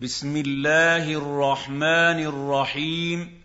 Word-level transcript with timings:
بسم 0.00 0.36
الله 0.36 1.12
الرحمن 1.14 2.18
الرحيم. 2.22 3.42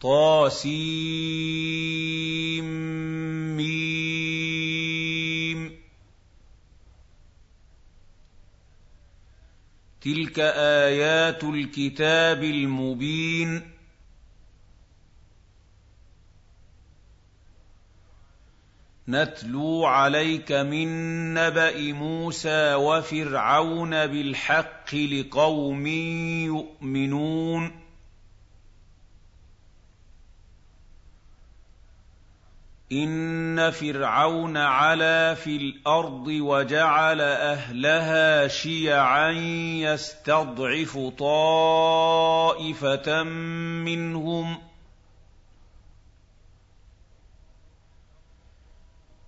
طاسيم 0.00 1.26
تلك 10.00 10.38
آيات 10.86 11.44
الكتاب 11.44 12.44
المبين. 12.44 13.75
نتلو 19.08 19.84
عليك 19.86 20.52
من 20.52 20.88
نبأ 21.34 21.92
موسى 21.92 22.74
وفرعون 22.74 24.06
بالحق 24.06 24.94
لقوم 24.94 25.86
يؤمنون. 26.46 27.86
إن 32.92 33.70
فرعون 33.70 34.56
علا 34.56 35.34
في 35.34 35.56
الأرض 35.56 36.26
وجعل 36.26 37.20
أهلها 37.20 38.48
شيعا 38.48 39.30
يستضعف 39.80 40.98
طائفة 41.18 42.12
منهم 43.82 44.65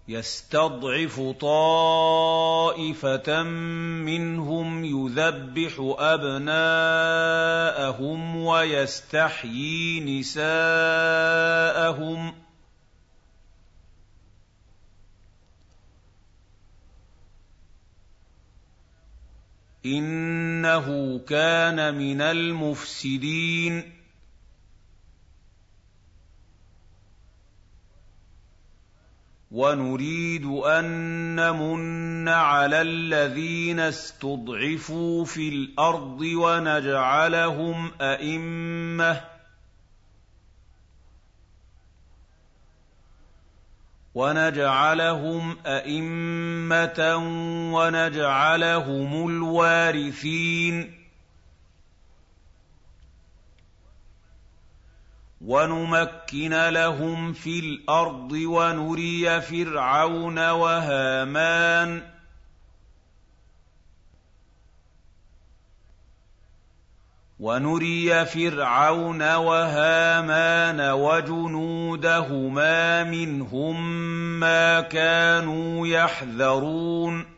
يستضعف 0.08 1.20
طائفة 1.40 3.42
منهم 3.42 4.84
يذبح 4.84 5.94
أبناءهم 5.98 6.76
ويستحيي 8.36 10.20
نساءهم. 10.20 10.48
إنه 19.86 21.18
كان 21.18 21.94
من 21.94 22.20
المفسدين. 22.20 23.97
ونريد 29.50 30.44
أن 30.44 30.84
نمن 31.36 32.28
على 32.28 32.80
الذين 32.80 33.80
استضعفوا 33.80 35.24
في 35.24 35.48
الأرض 35.48 36.20
ونجعلهم 36.20 37.90
أئمة 38.00 39.20
ونجعلهم 44.14 45.56
أئمة 45.66 47.16
ونجعلهم 47.74 49.28
الوارثين 49.28 50.97
ونمكن 55.48 56.68
لهم 56.68 57.32
في 57.32 57.58
الأرض 57.58 58.32
ونري 58.32 59.40
فرعون 59.40 60.38
وهامان. 60.50 62.02
ونري 67.40 68.26
فرعون 68.26 69.34
وهامان 69.34 70.80
وجنودهما 70.90 72.34
منهم 73.04 74.00
ما 74.40 74.80
كانوا 74.80 75.86
يحذرون. 75.86 77.37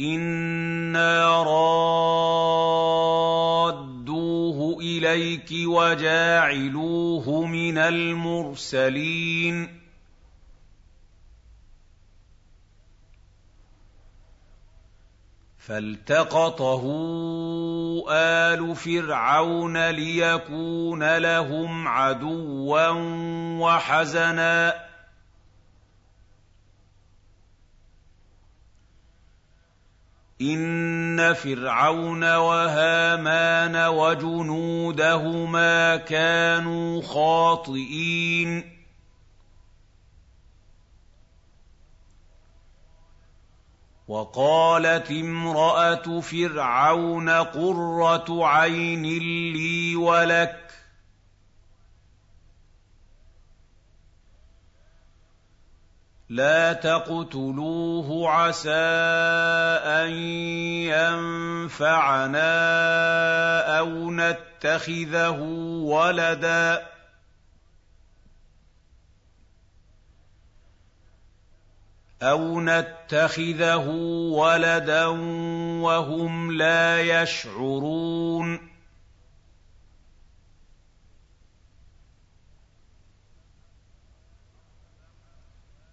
أنا 0.00 1.42
رادوه 3.68 4.78
اليك 4.80 5.50
وجاعلوه 5.66 7.46
من 7.46 7.78
المرسلين 7.78 9.68
فالتقطه 15.58 16.84
ال 18.10 18.76
فرعون 18.76 19.90
ليكون 19.90 21.16
لهم 21.18 21.88
عدوا 21.88 22.88
وحزنا 23.60 24.87
ان 30.40 31.34
فرعون 31.34 32.24
وهامان 32.24 33.86
وجنودهما 33.86 35.36
كانوا 35.96 37.02
خاطئين 37.02 38.78
وقالت 44.08 45.10
امراه 45.10 46.20
فرعون 46.20 47.30
قره 47.30 48.46
عين 48.46 49.02
لي 49.52 49.96
ولك 49.96 50.67
لا 56.28 56.72
تقتلوه 56.72 58.30
عسى 58.30 58.70
أن 59.84 60.10
ينفعنا 61.72 62.48
أو 63.78 64.10
نتخذه 64.10 65.40
ولدا. 65.82 66.88
أَوْ 72.22 72.60
نَتَّخِذَهُ 72.60 73.88
وَلَدًا 74.32 75.06
وَهُمْ 75.82 76.52
لَا 76.52 77.00
يَشْعُرُونَ. 77.00 78.67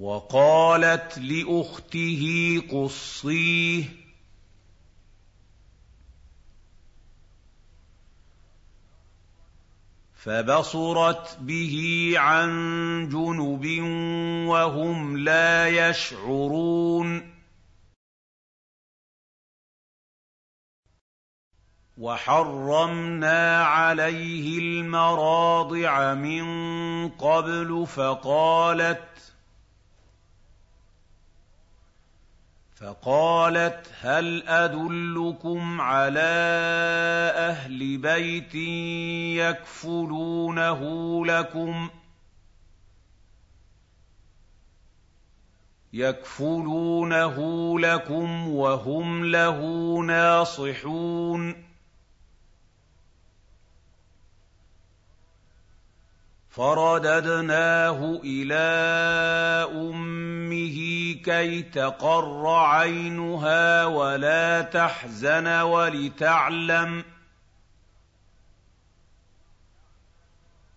وقالت 0.00 1.18
لأخته 1.18 2.24
قصيه 2.70 3.84
فبصرت 10.14 11.38
به 11.40 12.12
عن 12.16 12.48
جنب 13.08 13.66
وهم 14.48 15.18
لا 15.18 15.68
يشعرون 15.88 17.40
وحرمنا 21.98 23.64
عليه 23.64 24.58
المراضع 24.58 26.14
من 26.14 26.44
قبل 27.08 27.86
فقالت 27.86 29.29
فَقَالَتْ 32.80 33.86
هَلْ 34.00 34.48
أَدُلُّكُمْ 34.48 35.80
عَلَىٰ 35.80 36.20
أَهْلِ 37.36 37.98
بَيْتٍ 37.98 38.54
يَكْفُلُونَهُ 39.44 40.80
لَكُمْ 41.26 41.90
يَكْفُلُونَهُ 45.92 47.36
لَكُمْ 47.80 48.48
وَهُمْ 48.48 49.24
لَهُ 49.24 49.60
نَاصِحُونَ 50.02 51.69
فَرَدَدْنَاهُ 56.50 58.20
إِلَىٰ 58.24 59.70
أُمِّهِ 59.72 60.76
كَيْ 61.24 61.62
تَقَرَّ 61.62 62.48
عَيْنُهَا 62.48 63.84
وَلَا 63.84 64.60
تَحْزَنَ 64.62 65.46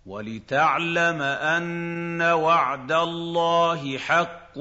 وَلِتَعْلَمَ 0.05 1.21
أَنَّ 1.21 2.21
وَعْدَ 2.21 2.91
اللَّهِ 2.91 3.97
حَقٌّ 3.97 4.57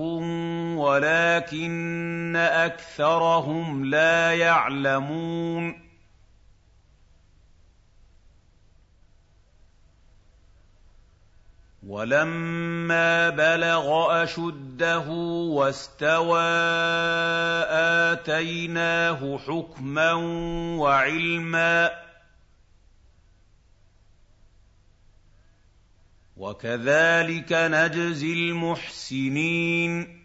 وَلَٰكِنَّ 0.77 2.37
أَكْثَرَهُمْ 2.37 3.85
لَا 3.85 4.33
يَعْلَمُونَ 4.35 5.92
وَلَمَّا 11.87 13.31
بَلَغَ 13.31 14.23
أَشُدَّهُ 14.23 15.09
وَاسْتَوَىٰ 15.59 16.41
آتَيْنَاهُ 18.13 19.39
حُكْمًا 19.39 20.13
وَعِلْمًا 20.79 21.89
ۚ 21.89 21.93
وَكَذَٰلِكَ 26.37 27.53
نَجْزِي 27.53 28.33
الْمُحْسِنِينَ 28.33 30.22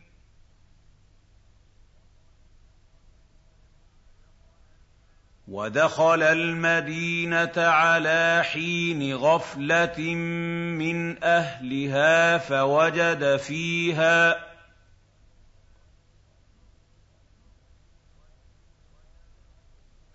وَدَخَلَ 5.48 6.24
الْمَدِينَةَ 6.24 7.52
عَلَىٰ 7.58 8.42
حِينِ 8.52 9.16
غَفْلَةٍ 9.16 10.00
مِّنْ 10.76 11.24
أَهْلِهَا 11.24 12.38
فَوَجَدَ 12.38 13.38
فِيهَا 13.38 14.36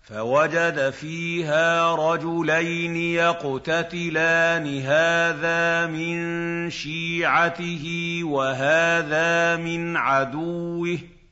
فَوَجَدَ 0.03 0.89
فِيهَا 0.89 1.95
رَجُلَيْنِ 1.95 2.95
يَقْتَتِلَانِ 2.95 4.81
هَٰذَا 4.81 5.87
مِن 5.87 6.69
شِيعَتِهِ 6.69 7.85
وَهَٰذَا 8.23 9.55
مِنْ 9.55 9.97
عَدُوِّهِ 9.97 10.97
ۖ. 10.97 11.22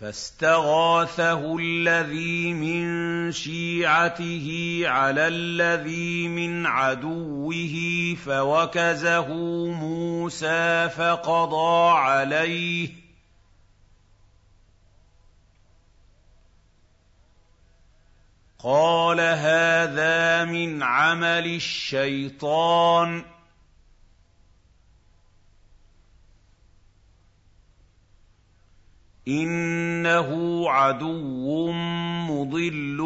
فَاسْتَغَاثَهُ 0.00 1.56
الَّذِي 1.60 2.52
مِن 2.52 3.32
شِيعَتِهِ 3.32 4.80
عَلَى 4.84 5.28
الَّذِي 5.28 6.28
مِنْ 6.28 6.66
عَدُوِّهِ 6.66 8.16
فَوَكَزَهُ 8.24 9.26
مُوسَىٰ 9.66 10.88
فَقَضَىٰ 10.96 11.98
عَلَيْهِ 11.98 12.88
ۖ. 12.88 12.90
قَالَ 18.58 19.20
هَٰذَا 19.20 20.44
مِنْ 20.44 20.82
عَمَلِ 20.82 21.46
الشَّيْطَانِ 21.56 23.22
ۖ. 23.22 23.35
إِنَّهُ 29.28 30.62
عَدُوٌّ 30.70 31.72
مُّضِلٌّ 32.30 32.96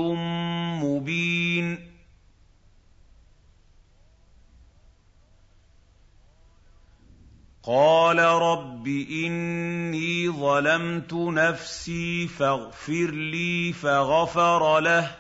مُّبِينٌ. 0.85 1.91
قَالَ 7.63 8.19
رَبِّ 8.19 8.87
إِنِّي 9.27 10.31
ظَلَمْتُ 10.31 11.15
نَفْسِي 11.15 12.29
فَاغْفِرْ 12.29 13.11
لِي 13.11 13.73
فَغَفَرَ 13.73 14.81
لَهُ. 14.81 15.17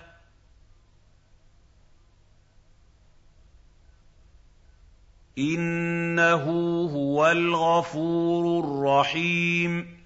إِنَّهُ 5.39 6.45
هُوَ 6.93 7.31
الْغَفُورُ 7.31 8.65
الرَّحِيمُ. 8.65 10.00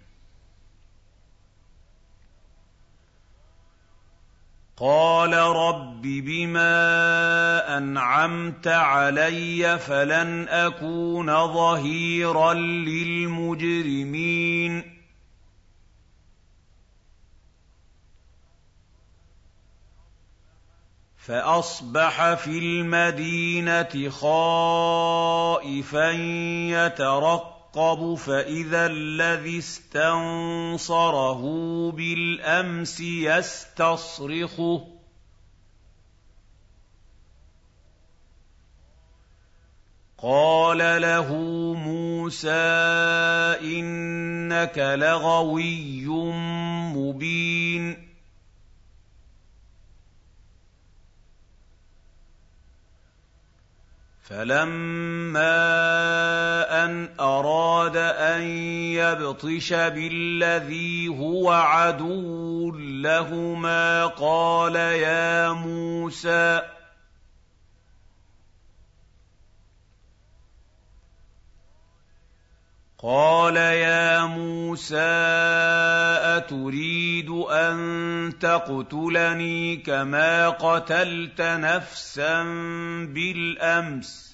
قَالَ 4.76 5.32
رَبِّ 5.32 6.02
بِمَا 6.02 7.78
أَنْعَمْتَ 7.78 8.68
عَلَيَّ 8.68 9.78
فَلَنْ 9.78 10.48
أَكُونَ 10.48 11.26
ظَهِيرًا 11.54 12.54
لِّلْمُجْرِمِينَ. 12.54 14.24
فَأَصْبَحَ 21.16 22.34
فِي 22.34 22.58
الْمَدِينَةِ 22.58 24.08
خَائِفًا 24.10 26.10
يَتَرَقَّبُ 26.70 27.53
يَرْقَبُ 27.76 28.14
فَإِذَا 28.14 28.86
الَّذِي 28.86 29.58
اسْتَنصَرَهُ 29.58 31.42
بِالْأَمْسِ 31.92 33.00
يَسْتَصْرِخُهُ. 33.00 34.86
قَالَ 40.18 41.02
لَهُ 41.02 41.32
مُوسَىٰ 41.74 42.48
إِنَّكَ 43.60 44.78
لَغَوِيٌّ 44.78 46.06
مُّبِينٌ. 46.94 48.03
فَلَمَّا 54.34 55.54
أَنْ 56.84 57.08
أَرَادَ 57.20 57.96
أَن 57.96 58.42
يَبْطِشَ 58.98 59.72
بِالَّذِي 59.72 61.08
هُوَ 61.08 61.50
عَدُوٌّ 61.50 62.70
لَّهُمَا 62.78 64.06
قَالَ 64.06 64.76
يَا 64.76 65.52
مُوسَىٰ 65.52 66.62
قَالَ 73.04 73.56
يَا 73.56 74.24
مُوسَىٰ 74.26 74.96
أَتُرِيدُ 76.40 77.30
أَن 77.50 78.32
تَقْتُلَنِي 78.40 79.76
كَمَا 79.76 80.48
قَتَلْتَ 80.48 81.40
نَفْسًا 81.40 82.42
بِالْأَمْسِ 83.12 84.30
ۖ؟ 84.30 84.33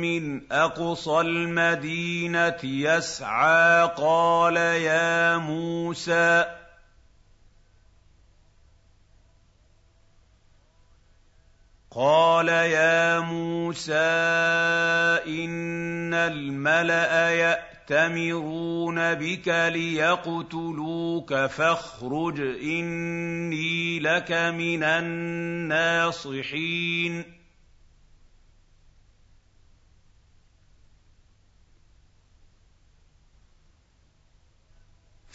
من 0.00 0.52
أقصى 0.52 1.20
المدينة 1.20 2.58
يسعى 2.64 3.90
قال 3.96 4.56
يا 4.56 5.36
موسى 5.36 6.56
قال 11.96 12.48
يا 12.48 13.20
موسى 13.20 13.94
إن 15.26 16.14
الملأ 16.14 17.30
يأتمرون 17.30 19.14
بك 19.14 19.48
ليقتلوك 19.48 21.34
فاخرج 21.34 22.40
إني 22.40 24.00
لك 24.00 24.32
من 24.32 24.82
الناصحين 25.62 26.36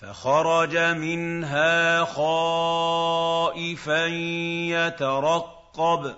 فخرج 0.02 0.78
منها 0.78 2.06
خائفا 2.06 4.06
يترقب. 4.68 6.16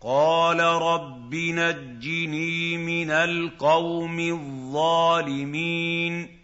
قال 0.00 0.60
رب 0.60 1.34
نجني 1.34 2.76
من 2.76 3.10
القوم 3.10 4.20
الظالمين. 4.20 6.41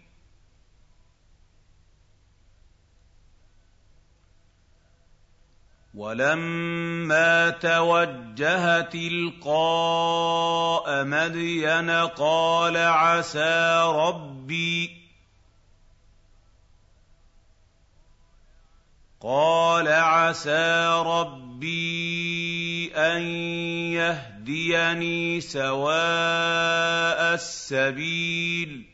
ولما 5.99 7.49
توجه 7.49 8.81
تلقاء 8.81 10.23
مدين 11.03 11.89
قال 11.91 12.77
عسى 12.77 13.83
ربي 13.95 14.99
قال 19.21 19.87
عسى 19.87 21.03
ربي 21.05 22.91
أن 22.95 23.21
يهديني 23.91 25.41
سواء 25.41 27.33
السبيل 27.33 28.88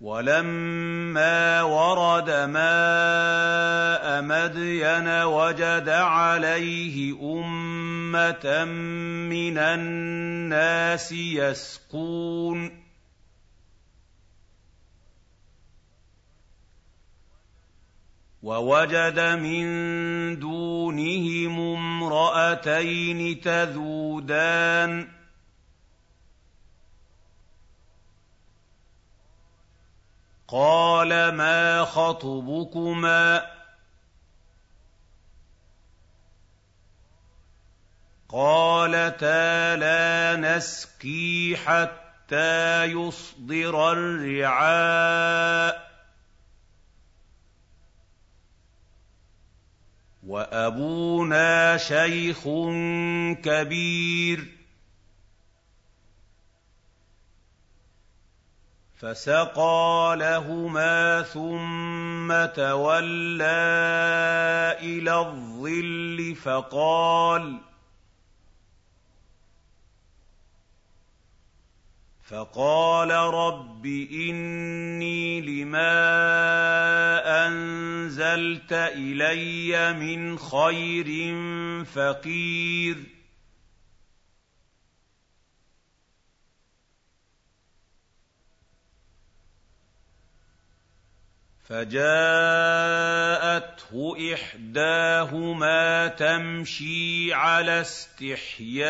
ولما 0.00 1.62
ورد 1.62 2.30
ماء 2.30 4.22
مدين 4.22 5.08
وجد 5.24 5.88
عليه 5.88 7.14
امه 7.22 8.64
من 9.28 9.58
الناس 9.58 11.12
يسقون 11.12 12.86
ووجد 18.42 19.20
من 19.20 19.66
دونهم 20.38 21.60
امراتين 21.60 23.40
تذودان 23.40 25.15
قال 30.48 31.08
ما 31.34 31.84
خطبكما 31.84 33.46
قالتا 38.28 39.76
لا 39.76 40.36
نسقي 40.36 41.56
حتى 41.56 42.84
يصدر 42.84 43.92
الرعاء 43.92 45.86
وابونا 50.26 51.76
شيخ 51.76 52.42
كبير 53.42 54.55
فسقى 58.96 60.16
لهما 60.18 61.22
ثم 61.22 62.54
تولى 62.54 63.44
إلى 64.80 65.18
الظل 65.18 66.34
فقال 66.42 67.58
فقال 72.22 73.10
رب 73.10 73.86
إني 74.12 75.40
لما 75.40 75.96
أنزلت 77.46 78.72
إلي 78.72 79.92
من 79.92 80.38
خير 80.38 81.34
فقير 81.84 83.15
فجاءته 91.68 91.96
إحداهما 94.34 96.08
تمشي 96.08 97.34
على 97.34 97.80
استحياء. 97.80 98.86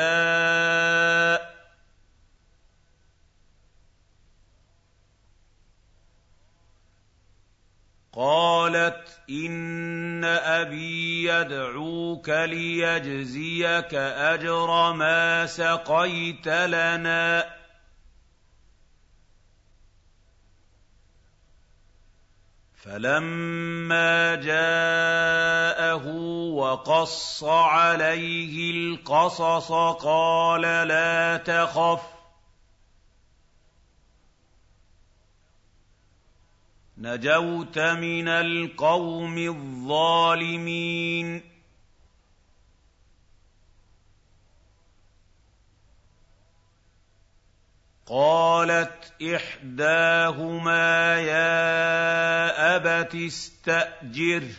قالت 8.13 9.21
إن 9.31 10.25
أبي 10.25 11.25
يدعوك 11.25 12.29
ليجزيك 12.29 13.95
أجر 13.95 14.93
ما 14.93 15.47
سقيت 15.47 16.49
لنا. 16.49 17.57
فلما 22.87 24.35
جاءه 24.35 26.07
وقص 26.55 27.45
عليه 27.45 28.71
القصص 28.71 29.73
قال 30.03 30.63
لا 30.63 31.37
تخف 31.37 32.03
نجوت 36.99 37.79
من 37.79 38.29
القوم 38.29 39.39
الظالمين 39.39 41.43
قالت 48.07 49.13
إحداهما 49.23 51.19
يا 51.21 52.77
أبت 52.77 53.15
استاجره 53.15 54.55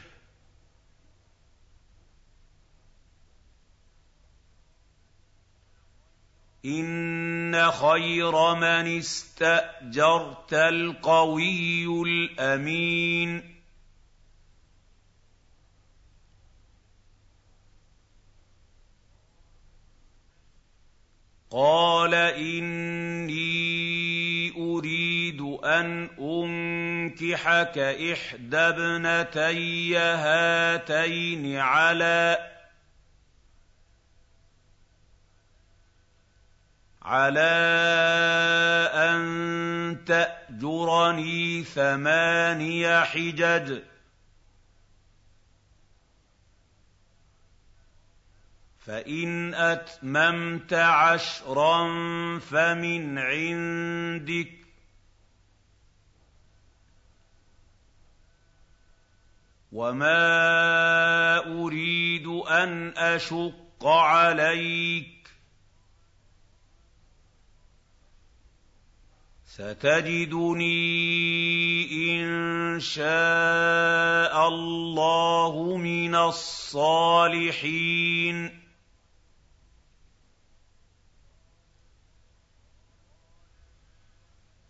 إِنَّ 6.66 7.72
خَيْرَ 7.72 8.56
مَنِ 8.56 8.98
اسْتَأْجَرْتَ 8.98 10.54
الْقَوِيُّ 10.54 11.86
الْأَمِينُ. 11.88 13.58
قَالَ 21.50 22.14
أُرِيدُ 22.14 23.17
أَنْ 25.68 26.10
أُنكِحَكَ 26.20 27.78
إِحْدَى 27.78 28.58
ابْنَتَيَّ 28.58 29.98
هَاتَيْنِ 29.98 31.58
عَلَىٰ 31.58 32.54
عَلَىٰ 37.02 37.40
أَن 38.94 40.06
تَأْجُرَنِي 40.06 41.64
ثَمَانِيَ 41.64 43.02
حِجَجٍ 43.06 43.80
ۖ 43.80 43.84
فَإِنْ 48.80 49.54
أَتْمَمْتَ 49.54 50.74
عَشْرًا 50.74 51.80
فَمِنْ 52.40 53.18
عِندِكَ 53.18 54.48
ۖ 54.64 54.67
وما 59.72 61.38
اريد 61.38 62.28
ان 62.28 62.98
اشق 62.98 63.86
عليك 63.86 65.18
ستجدني 69.46 70.72
ان 72.22 72.80
شاء 72.80 74.48
الله 74.48 75.78
من 75.78 76.16
الصالحين 76.16 77.88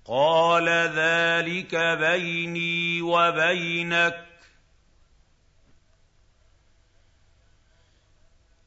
قال 0.06 0.70
ذلك 0.70 1.76
بيني 1.76 3.02
وبينك 3.02 4.27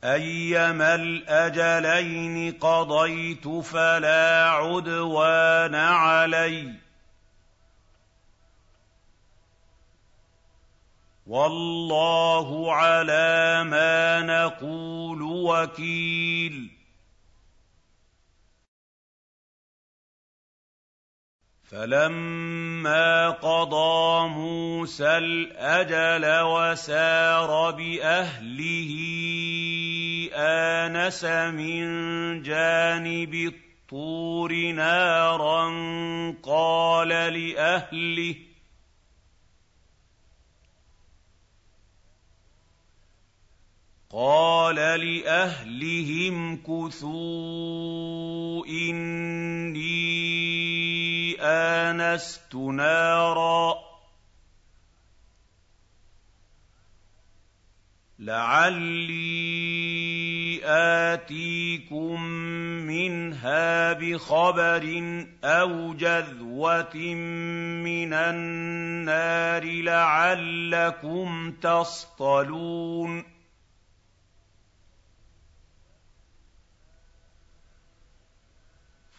أيما 0.05 0.95
الأجلين 0.95 2.53
قضيت 2.53 3.49
فلا 3.49 4.51
عدوان 4.51 5.75
علي. 5.75 6.75
والله 11.27 12.75
على 12.75 13.65
ما 13.65 14.21
نقول 14.21 15.23
وكيل. 15.23 16.80
فَلَمَّا 21.71 23.31
قَضَىٰ 23.31 24.29
مُوسَى 24.29 25.19
الْأَجَلَ 25.19 26.43
وَسَارَ 26.43 27.71
بِأَهْلِهِ 27.71 28.93
آنَسَ 30.35 31.25
مِن 31.55 31.83
جَانِبِ 32.43 33.35
الطُّورِ 33.35 34.73
نَارًا 34.73 35.65
قَالَ 36.43 37.09
لِأَهْلِهِ 37.09 38.51
قال 44.13 44.75
لأهلهم 44.75 46.57
كثوا 46.57 48.67
إني 48.67 50.60
آنست 51.41 52.55
نارا. 52.55 53.91
لعلي 58.19 59.81
آتيكم 60.65 62.23
منها 62.87 63.93
بخبر 63.93 64.85
أو 65.45 65.95
جذوة 65.95 66.97
من 67.85 68.13
النار 68.13 69.65
لعلكم 69.65 71.53
تصطلون. 71.63 73.40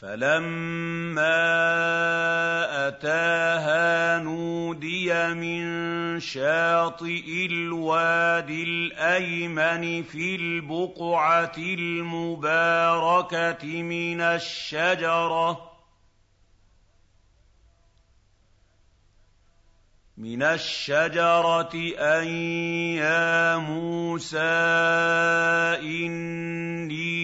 فَلَمَّا 0.02 1.38
أَتَاهَا 2.88 4.20
نُودِيَ 4.20 5.34
مِن 5.34 6.20
شَاطِئِ 6.20 7.46
الْوَادِ 7.46 8.50
الْأَيْمَنِ 8.50 10.04
فِي 10.04 10.36
الْبُقْعَةِ 10.36 11.58
الْمُبَارَكَةِ 11.58 12.84
مِنَ 13.82 14.22
الشَّجَرَةِ 14.22 15.72
من 20.18 20.44
الشجرة 20.44 21.74
أن 21.98 22.28
يا 22.98 23.58
موسى 23.58 24.40
إني 25.82 27.21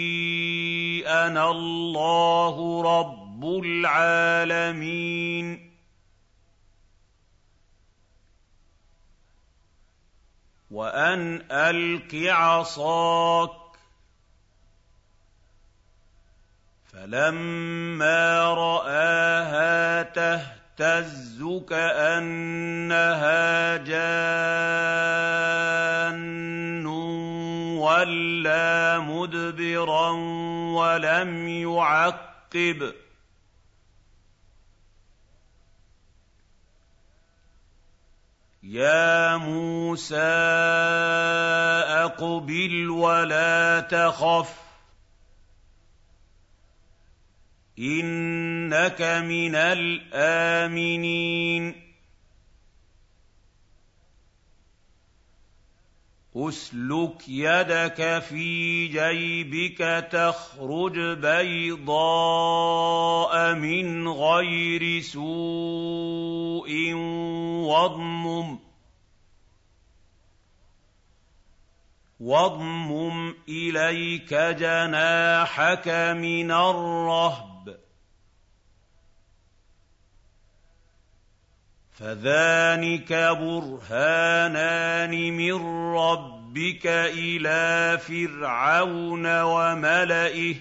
أنا 1.28 1.52
الله 1.52 2.82
رب 3.00 3.64
العالمين. 3.66 5.48
وأن 10.72 11.42
ألق 11.52 12.34
عصاك. 12.34 13.52
فلما 16.94 18.54
رآها 18.54 20.04
تهتز 20.04 21.44
كأنها 21.70 23.78
جان. 23.78 26.37
ولا 27.98 29.00
مدبرا 29.00 30.10
ولم 30.78 31.48
يعقب 31.48 32.94
يا 38.64 39.38
موسى 39.38 40.16
اقبل 42.06 42.90
ولا 42.90 43.80
تخف 43.80 44.68
إِنَّكَ 47.80 49.02
مِنَ 49.02 49.56
الْآمِنِينَ 49.56 51.08
أسلك 56.38 57.30
يدك 57.30 58.20
في 58.30 58.88
جيبك 58.88 60.08
تخرج 60.12 61.00
بيضاء 61.18 62.34
من 63.54 64.08
غير 64.08 65.02
سوء 65.02 66.94
واضمم. 67.64 68.60
واضمم 72.20 73.36
إليك 73.50 74.34
جناحك 74.34 75.88
من 76.18 76.52
الرهب. 76.52 77.57
فذلك 81.98 83.14
برهانان 83.42 85.12
من 85.34 85.54
ربك 85.96 86.88
إلى 86.88 87.98
فرعون 87.98 89.42
وملئه 89.42 90.56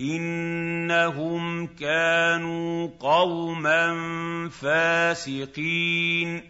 انهم 0.00 1.66
كانوا 1.66 2.88
قوما 3.00 3.88
فاسقين 4.48 6.42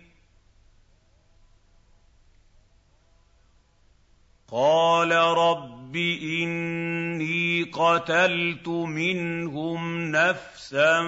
قال 4.52 5.12
رب 5.12 5.96
إني 5.96 7.62
قتلت 7.62 8.68
منهم 8.68 10.10
نفسا 10.10 11.02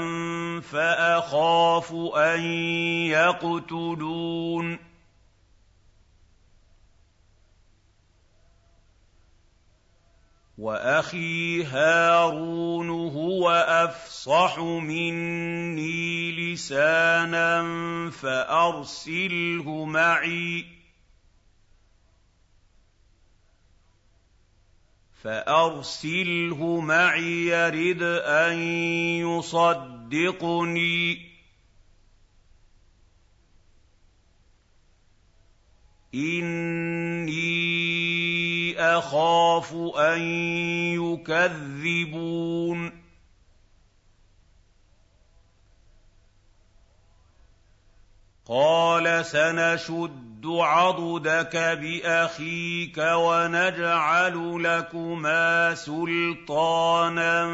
فأخاف 0.61 1.93
أن 2.15 2.41
يقتلون. 3.11 4.79
وأخي 10.59 11.65
هارون 11.65 12.91
هو 12.91 13.51
أفصح 13.51 14.59
مني 14.59 16.33
لسانا 16.33 17.63
فأرسله 18.11 19.85
معي. 19.85 20.82
فأرسله 25.23 26.81
معي 26.81 27.47
يرد 27.47 28.03
أن 28.23 28.59
يصدقني. 29.39 31.33
إني 36.15 37.71
أخاف 38.81 39.75
أن 39.97 40.21
يكذبون. 41.01 43.03
قَالَ 48.47 49.27
سَنَشُدُّ 49.27 50.32
عَضُدَكَ 50.47 51.57
بِأَخِيكَ 51.57 52.99
وَنَجْعَلُ 52.99 54.63
لَكُمَا 54.63 55.75
سُلْطَانًا 55.75 57.47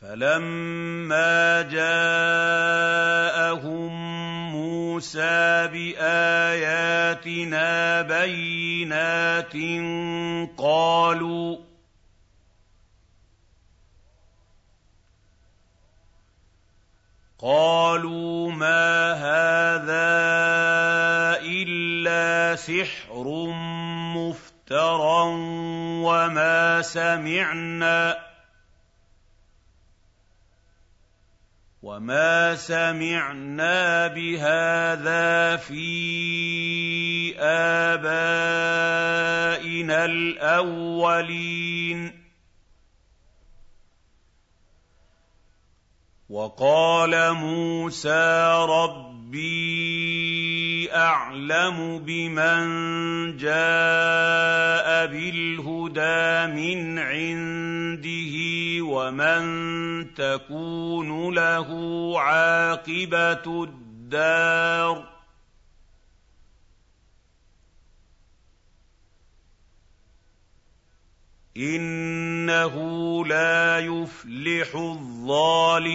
فَلَمَّا 0.00 1.62
جَاءَهُم 1.72 1.92
مُّوسَىٰ 4.52 5.68
بِآيَاتِنَا 5.72 7.62
بَيِّنَاتٍ 8.02 9.56
قَالُوا 10.58 11.56
قَالُوا 17.38 18.52
مَا 18.52 19.12
هَٰذَا 19.12 20.16
إِلَّا 21.40 22.56
سِحْرٌ 22.56 23.24
مُّفْتَرًى 24.16 25.22
وَمَا 26.04 26.82
سَمِعْنَا 26.82 28.25
بِهَٰذَا 34.08 35.56
فِي 35.56 37.38
آبَائِنَا 37.94 38.84
الْأَوَّلِينَ 40.04 41.46
وَقَالَ 46.28 47.32
مُوسَىٰ 47.34 48.66
رَبِّي 49.36 50.88
أَعْلَمُ 50.94 51.98
بِمَن 51.98 53.36
جَاءَ 53.36 55.06
بِالْهُدَىٰ 55.06 56.46
مِنْ 56.56 56.98
عِندِهِ 56.98 58.34
وَمَن 58.82 59.44
تَكُونُ 60.14 61.34
لَهُ 61.34 61.68
عَاقِبَةُ 62.20 63.64
الدَّارِ 63.64 65.16
إِنَّهُ 71.56 72.74
لَا 73.26 73.78
يُفْلِحُ 73.78 74.74
الظَّالِمُونَ 74.76 75.86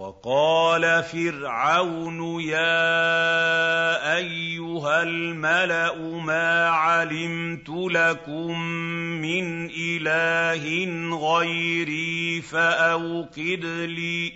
وَقَالَ 0.00 1.04
فِرْعَوْنُ 1.04 2.40
يَا 2.40 4.16
أَيُّهَا 4.16 5.02
الْمَلَأُ 5.02 5.94
مَا 6.24 6.68
عَلِمْتُ 6.68 7.68
لَكُم 7.68 8.60
مِّنْ 9.20 9.70
إِلَٰهٍ 9.70 10.64
غَيْرِي 11.16 12.40
فَأَوْقِدْ 12.40 13.64
لِي. 13.64 14.32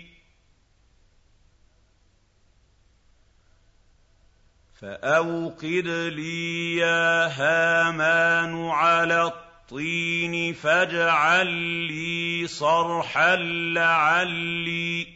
فَأَوْقِدْ 4.81 5.87
لِي 6.13 6.75
يَا 6.75 7.25
هَامَانُ 7.25 8.69
عَلَى 8.69 9.23
الطِّينِ 9.23 10.53
فَاجْعَل 10.53 11.47
لِّي 11.89 12.47
صَرْحًا 12.47 13.35
لَّعَلِّي 13.75 15.14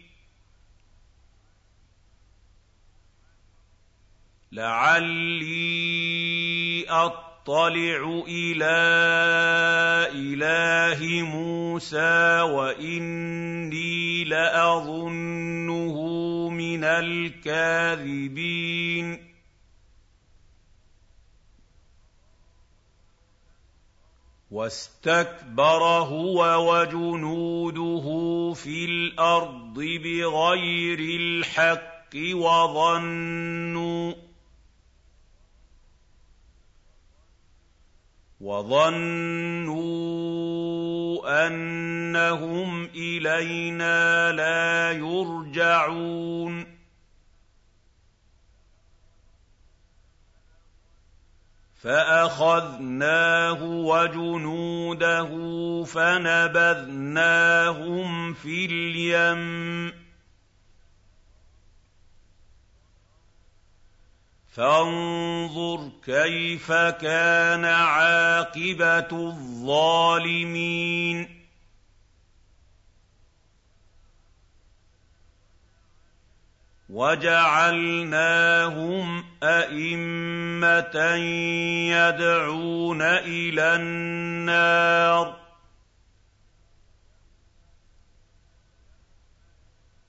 لَعَلِّي 4.52 5.56
أَطَّلِعُ 6.90 8.24
إِلَىٰ 8.28 8.82
إِلَٰهِ 10.10 11.22
مُوسَىٰ 11.22 12.42
وَإِنِّي 12.42 14.24
لَأَظُنُّهُ 14.24 15.96
مِنَ 16.50 16.84
الْكَاذِبِينَ 16.84 18.40
وَاسْتَكْبَرَ 24.52 25.84
هُوَ 26.10 26.72
وَجُنُودُهُ 26.74 28.08
فِي 28.54 28.86
الْأَرْضِ 28.86 29.74
بِغَيْرِ 29.78 31.00
الْحَقِّ 31.22 32.16
وَظَنُّوا 32.34 34.14
وَظَنُّوا 38.40 39.78
أَنَّهُمْ 41.48 42.86
إِلَيْنَا 42.96 44.32
لَا 44.32 44.92
يُرْجَعُونَ 44.92 46.66
فَأَخَذْنَاهُ 51.82 53.64
وَجُنُودَهُ 53.64 55.30
فَنَبَذْنَاهُمْ 55.84 57.14
فِي 58.34 58.66
الْيَمِّ 58.66 59.90
ۖ 59.92 59.94
فَانظُرْ 64.52 65.90
كَيْفَ 66.06 66.72
كَانَ 66.72 67.66
عَاقِبَةُ 67.66 69.08
الظَّالِمِينَ. 69.12 70.70
وَجَعَلْنَاهُمْ 76.90 78.04
أَئِمَّةً 79.44 81.16
يَدْعُونَ 81.92 83.02
إِلَى 83.02 83.76
النَّارِ 83.76 85.34
ۖ. 85.34 85.39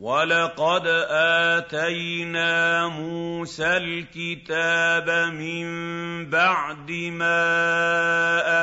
وَلَقَدْ 0.00 0.86
آتَيْنَا 1.60 2.88
مُوسَى 2.88 3.76
الْكِتَابَ 3.76 5.32
مِن 5.36 5.66
بَعْدِ 6.30 6.90
مَا 7.20 7.44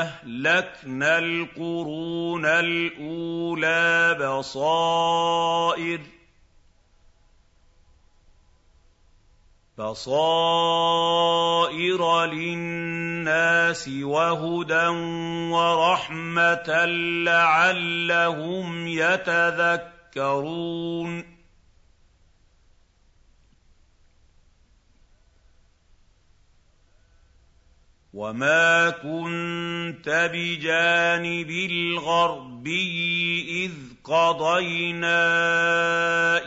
أَهْلَكْنَا 0.01 1.17
الْقُرُونَ 1.17 2.45
الْأُولَىٰ 2.45 4.17
بَصَائِرَ 4.17 5.99
بَصَائِرَ 9.77 10.25
لِلنَّاسِ 12.25 13.89
وَهُدًى 14.01 14.87
وَرَحْمَةً 15.53 16.85
لَّعَلَّهُمْ 17.25 18.87
يَتَذَكَّرُونَ 18.87 19.96
وَمَا 28.13 28.89
كُنتَ 28.89 30.09
بِجَانِبِ 30.33 31.49
الْغَرْبِيِّ 31.49 33.45
إِذْ 33.65 33.71
قَضَيْنَا 34.03 35.19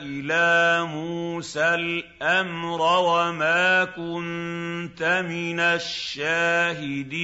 إِلَىٰ 0.02 0.86
مُوسَى 0.86 1.74
الْأَمْرَ 1.74 2.80
وَمَا 2.82 3.84
كُنتَ 3.84 5.02
مِنَ 5.02 5.60
الشَّاهِدِينَ. 5.60 7.20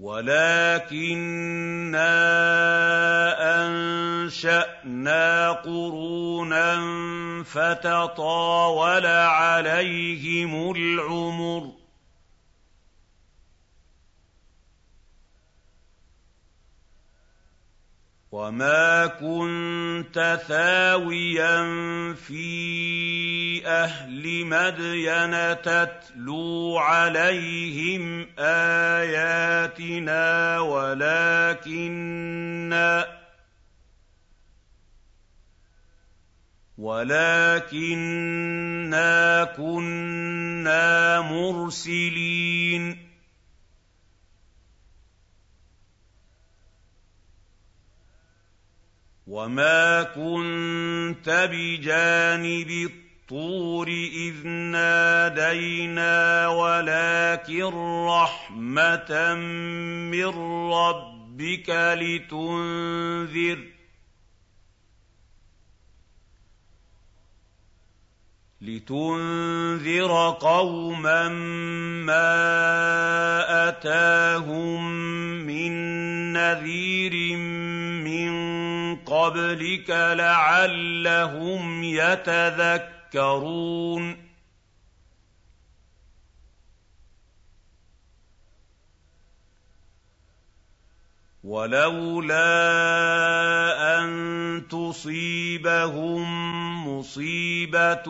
وَلَٰكِنَّا 0.00 1.28
أَنشَأْنَا 3.66 5.52
قُرُونًا 5.52 6.74
فَتَطَاوَلَ 7.44 9.06
عَلَيْهِمُ 9.06 10.72
الْعُمُرُ 10.76 11.79
وَمَا 18.32 19.06
كُنتَ 19.18 20.38
ثَاوِيًا 20.48 21.56
فِي 22.14 23.66
أَهْلِ 23.66 24.44
مَدْيَنَ 24.46 25.34
تَتْلُو 25.62 26.78
عَلَيْهِمْ 26.78 28.26
آيَاتِنَا 28.38 30.24
وَلَٰكِنَّا 30.60 32.06
وَلَٰكِنَّا 36.78 38.14
كُنَّا 39.44 41.20
مُرْسِلِينَ 41.20 43.09
وَمَا 49.30 50.02
كُنتَ 50.02 51.28
بِجَانِبِ 51.52 52.70
الطُّورِ 52.90 53.88
إِذْ 54.26 54.46
نَادَيْنَا 54.48 56.48
وَلَٰكِن 56.48 57.72
رَّحْمَةً 58.10 59.34
مِّن 60.10 60.30
رَّبِّكَ 60.74 61.70
لِتُنذِرَ 62.02 63.58
لِتُنذِرَ 68.60 70.12
قَوْمًا 70.40 71.28
مَّا 72.04 73.68
أَتَاهُم 73.68 74.90
مِّن 75.46 75.72
نَّذِيرٍ 76.32 77.36
مِّن 77.36 77.69
قَبْلِكَ 79.20 79.90
لَعَلَّهُمْ 79.90 81.84
يَتَذَكَّرُونَ 81.84 83.16
وَلَوْلَا 91.44 92.52
أَن 93.98 94.08
تُصِيبَهُم 94.70 96.24
مُّصِيبَةٌ 96.88 98.04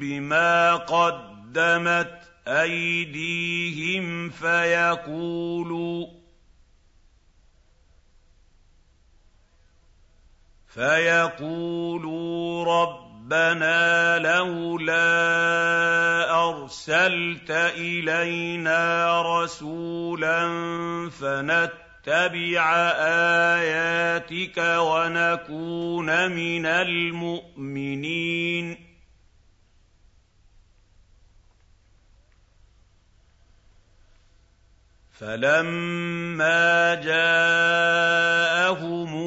بِمَا 0.00 0.76
قَدَّمَتْ 0.76 2.20
أَيْدِيهِمْ 2.48 4.30
فَيَقُولُوا 4.30 6.19
فيقولوا 10.74 12.64
رَبَّنَا 12.64 14.18
لَوْلَا 14.18 15.00
أَرْسَلْتَ 16.48 17.50
إِلَيْنَا 17.50 19.22
رَسُولًا 19.22 20.40
فَنَتَّبِعَ 21.10 21.90
نتبع 22.00 22.64
آياتك 23.60 24.58
ونكون 24.58 26.30
من 26.32 26.66
المؤمنين. 26.66 28.06
فلما 35.12 36.94
جاءهم 37.04 37.70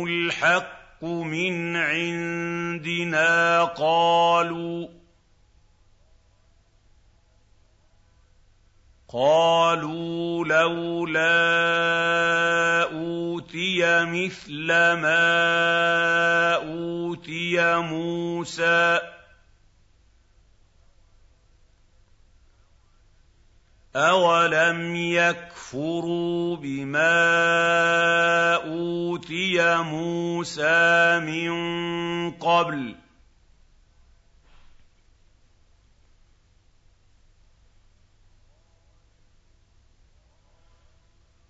الحق 0.06 0.73
من 1.04 1.76
عندنا 1.76 3.64
قالوا 3.64 4.88
قالوا 9.10 10.46
لولا 10.46 11.24
أوتي 12.84 14.06
مثل 14.06 14.68
ما 14.68 16.56
أوتي 16.56 17.76
موسى 17.78 19.13
اولم 23.96 24.96
يكفروا 24.96 26.56
بما 26.56 27.14
اوتي 28.56 29.78
موسى 29.78 31.20
من 31.20 31.52
قبل 32.32 32.96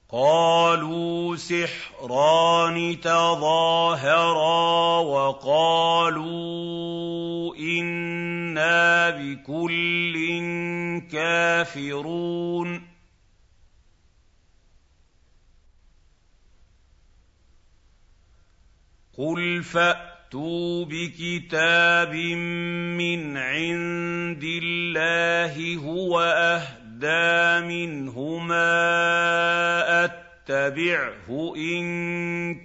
قالوا 0.09 1.35
سحران 1.35 2.99
تظاهرا 3.01 4.99
وقالوا 4.99 6.23
أنا 7.55 8.02
بكل 9.09 10.15
كافرون 11.11 12.93
قل 19.17 19.63
فاتوا 19.63 20.85
بكتاب 20.85 22.15
من 22.97 23.37
عند 23.37 24.43
الله 24.43 25.75
هو 25.75 26.19
اهدى 26.21 27.67
مِنْهُمَا 27.67 28.73
أَتَّبِعْهُ 30.05 31.53
إِن 31.55 31.85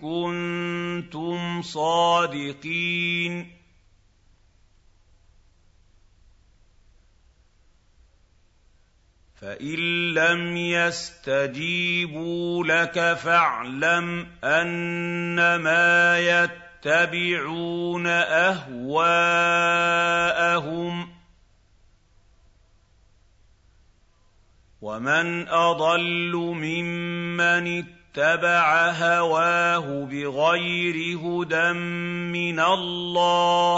كُنتُمْ 0.01 1.63
صَادِقِينَ 1.63 3.58
فَإِن 9.41 10.15
لَّمْ 10.15 10.57
يَسْتَجِيبُوا 10.57 12.25
لَكَ 12.65 13.15
فَاعْلَمْ 13.15 14.27
أَنَّمَا 14.45 16.19
يَتَّبِعُونَ 16.19 18.07
أَهْوَاءَهُمْ 18.07 19.07
ۚ 21.07 21.09
وَمَنْ 24.81 25.49
أَضَلُّ 25.49 26.33
مِمَّنِ 26.37 27.85
اتَّبَعَ 27.85 28.91
هَوَاهُ 28.91 30.05
بِغَيْرِ 30.05 31.19
هُدًى 31.19 31.73
مِّنَ 32.33 32.61
اللَّهِ 32.61 33.78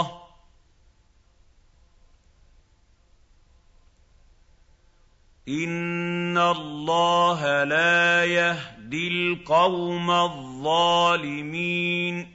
إِنَّ 5.51 6.37
اللَّهَ 6.37 7.63
لَا 7.63 8.25
يَهْدِي 8.25 9.07
الْقَوْمَ 9.07 10.11
الظَّالِمِينَ. 10.11 12.33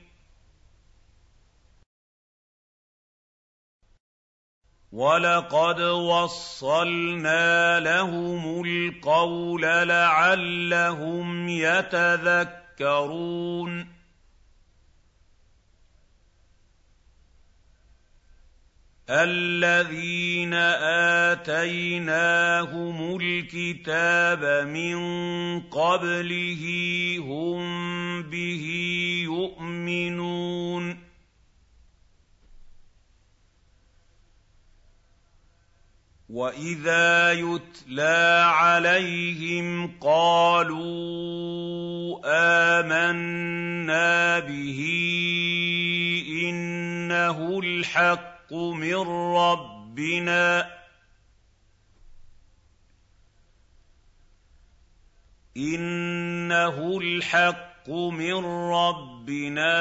وَلَقَدْ 4.92 5.80
وَصَّلْنَا 5.80 7.80
لَهُمُ 7.80 8.64
الْقَوْلَ 8.64 9.88
لَعَلَّهُمْ 9.88 11.48
يَتَذَكَّرُونَ. 11.48 12.76
الَّذِينَ 19.10 20.54
آتَيْنَاهُمُ 21.30 23.18
الْكِتَابَ 23.22 24.66
مِن 24.66 24.96
قَبْلِهِ 25.70 26.64
هُم 27.22 28.22
بِهِ 28.22 28.64
يُؤْمِنُونَ 29.24 30.98
وَإِذَا 36.28 37.32
يُتْلَىٰ 37.32 38.42
عَلَيْهِمْ 38.46 39.92
قَالُوا 40.00 40.96
آمَنَّا 42.80 44.38
بِهِ 44.38 44.80
إِنَّهُ 46.50 47.60
الْحَقُّ 47.60 48.35
مِن 48.52 48.94
رَّبِّنَا 49.34 50.70
إِنَّهُ 55.56 56.98
الْحَقُّ 56.98 57.90
مِن 57.90 58.44
رَّبِّنَا 58.44 59.72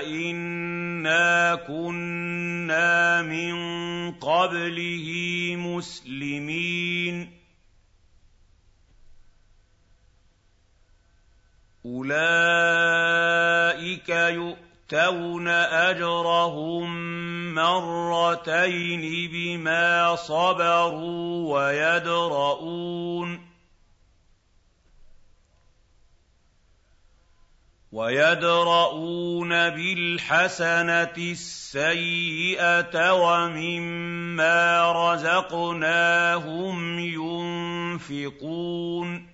إِنَّا 0.00 1.54
كُنَّا 1.54 3.22
مِن 3.22 3.54
قَبْلِهِ 4.12 5.06
مُسْلِمِينَ 5.56 7.40
أُولَٰئِكَ 11.86 12.90
يُؤْتَوْنَ 14.92 15.48
أَجْرَهُم 15.48 16.84
مَّرَّتَيْنِ 17.54 19.30
بِمَا 19.32 20.16
صَبَرُوا 20.16 21.54
وَيَدْرَءُونَ 21.54 23.40
وَيَدْرَءُونَ 27.92 29.48
بِالْحَسَنَةِ 29.48 31.14
السَّيِّئَةَ 31.18 33.12
وَمِمَّا 33.12 34.92
رَزَقْنَاهُمْ 34.92 36.98
يُنفِقُونَ 38.08 39.33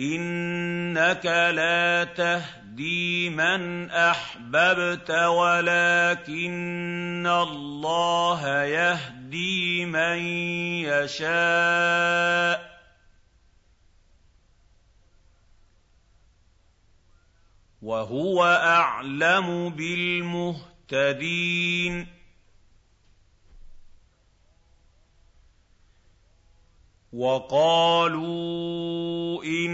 إِنَّكَ 0.00 1.26
لَا 1.26 2.04
تَهْدِي 2.04 3.30
مَنْ 3.30 3.90
أَحْبَبْتَ 3.90 5.10
وَلَٰكِنَّ 5.10 6.60
اللَّهَ 7.26 8.62
يَهْدِي 8.62 9.86
مَن 9.86 10.18
يَشَاءُ 10.88 12.58
ۚ. 12.58 12.62
وَهُوَ 17.82 18.44
أَعْلَمُ 18.44 19.68
بِالْمُهْتَدِينَ. 19.70 21.00
وَقَالُوا 27.12 28.24
إِن 29.44 29.70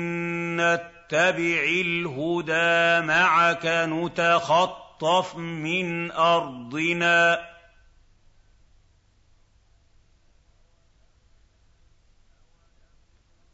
نَّتَّبِعِ 0.56 1.62
الْهُدَىٰ 1.84 3.00
مَعَكَ 3.06 3.66
نُتَخَطَّفْ 3.66 5.36
مِنْ 5.36 6.10
أَرْضِنَا 6.12 7.34
ۚ. 7.36 7.38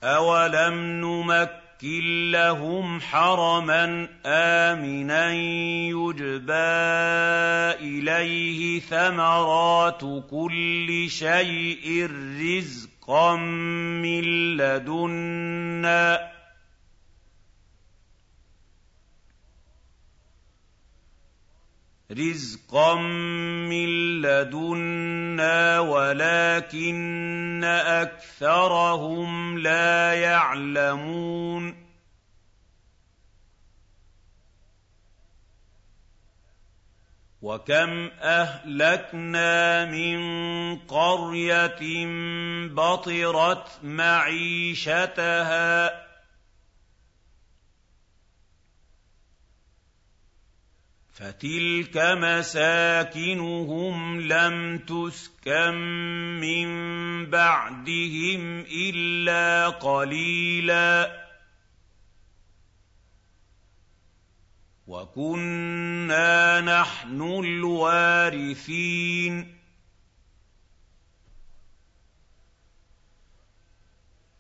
أَوَلَمْ 0.05 0.75
نُمَكِّن 1.01 2.31
لَّهُمْ 2.31 3.01
حَرَمًا 3.01 4.09
آمِنًا 4.27 5.33
يُجْبَىٰ 5.91 6.53
إِلَيْهِ 7.83 8.81
ثَمَرَاتُ 8.81 10.01
كُلِّ 10.31 11.07
شَيْءٍ 11.11 12.07
رِّزْقًا 12.41 12.92
رِزْقًا 13.03 13.37
مِّن 14.03 14.25
لَّدُنَّا 14.57 16.33
رِزْقًا 22.13 22.95
مِّن 23.67 23.89
لَّدُنَّا 24.23 25.81
وَلَٰكِنَّ 25.81 27.65
أَكْثَرَهُمْ 27.65 29.59
لَا 29.59 30.15
يَعْلَمُونَ 30.15 31.82
وَكَمْ 37.43 38.11
أَهْلَكْنَا 38.21 39.85
مِن 39.85 40.19
قَرْيَةٍ 40.79 42.07
بَطِرَتْ 42.69 43.69
مَعِيشَتَهَا 43.83 45.89
ۖ 45.89 45.93
فَتِلْكَ 51.13 51.97
مَسَاكِنُهُمْ 52.77 54.21
لَمْ 54.21 54.79
تُسْكَن 54.79 55.75
مِّن 56.41 56.67
بَعْدِهِمْ 57.31 58.61
إِلَّا 58.61 59.69
قَلِيلًا 59.69 61.23
وَكُنَّا 64.93 66.61
نَحْنُ 66.61 67.21
الْوَارِثِينَ 67.45 68.85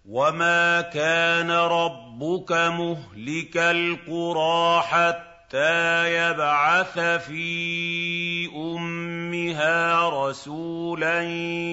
وَمَا 0.04 0.80
كَانَ 0.80 1.50
رَبُّكَ 1.50 2.52
مُهْلِكَ 2.52 3.56
الْقُرَىٰ 3.56 4.82
حَتَّىٰ 4.82 6.14
يَبْعَثَ 6.16 6.98
فِي 7.00 8.46
أُمِّهَا 8.56 10.08
رَسُولًا 10.08 11.22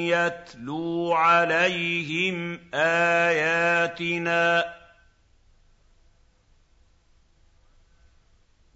يَتْلُو 0.08 1.14
عَلَيْهِمْ 1.14 2.60
آيَاتِنَا 2.74 4.62
ۚ 4.62 4.66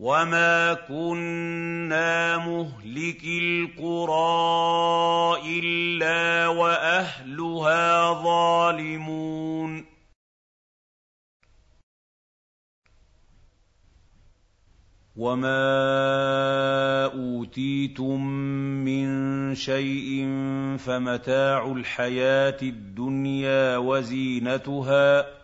وَمَا 0.04 0.74
كُنَّا 0.74 2.38
مُهْلِكِي 2.38 3.40
الْقُرَىٰ 3.40 5.42
إِلَّا 5.60 6.48
وَأَهْلُهَا 6.48 8.14
ظَالِمُونَ 8.24 9.86
وَمَا 15.16 15.66
أُوتِيتُم 17.06 18.26
مِّن 18.84 19.56
شَيْءٍ 19.56 20.28
فَمَتَاعُ 20.78 21.72
الْحَيَاةِ 21.72 22.58
الدُّنْيَا 22.62 23.78
وَزِينَتُهَا 23.78 25.22
ۚ 25.22 25.43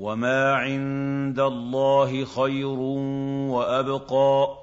وما 0.00 0.54
عند 0.54 1.40
الله 1.40 2.24
خير 2.24 2.78
وابقى 3.52 4.58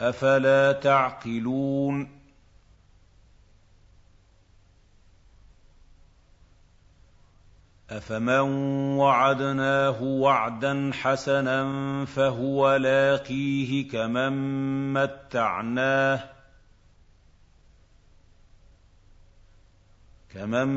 افلا 0.00 0.72
تعقلون 0.72 2.08
افمن 7.90 8.40
وعدناه 8.98 10.02
وعدا 10.02 10.90
حسنا 10.94 11.64
فهو 12.04 12.76
لاقيه 12.76 13.88
كمن 13.88 14.32
متعناه 14.92 16.35
كمن 20.36 20.68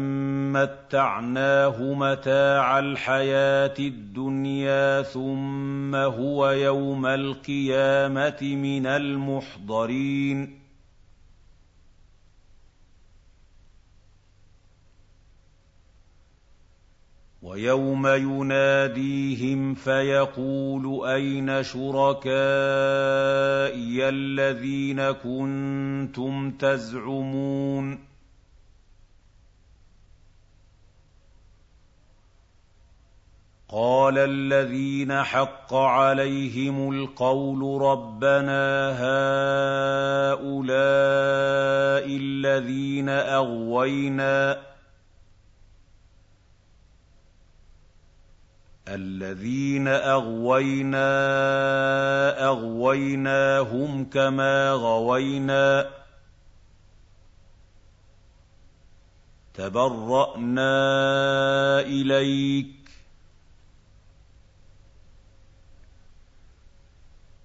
متعناه 0.54 1.94
متاع 1.94 2.80
الحياة 2.80 3.74
الدنيا 3.80 5.02
ثم 5.02 5.96
هو 5.96 6.50
يوم 6.50 7.06
القيامه 7.06 8.38
من 8.42 8.86
المحضرين 8.86 10.60
ويوم 17.42 18.08
يناديهم 18.08 19.74
فيقول 19.74 21.10
اين 21.10 21.64
شركائي 21.64 22.30
الذين 24.10 25.12
كنتم 25.12 26.52
تزعمون 26.52 28.09
قال 33.72 34.18
الذين 34.18 35.24
حق 35.24 35.74
عليهم 35.74 36.92
القول 36.94 37.82
ربنا 37.82 38.92
هؤلاء 40.34 40.80
الذين 42.18 43.10
أغوينا 43.10 44.60
الذين 48.88 49.88
أغوينا 49.88 51.10
أغويناهم 52.46 54.06
كما 54.06 54.72
غوينا 54.72 55.90
تبرأنا 59.54 60.72
إليك 61.82 62.79